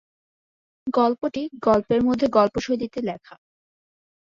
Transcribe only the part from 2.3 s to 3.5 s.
গল্প" শৈলীতে লেখা।